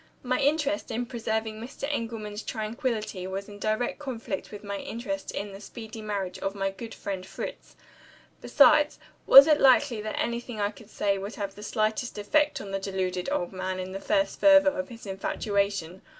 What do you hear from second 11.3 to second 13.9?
have the slightest effect on the deluded old man,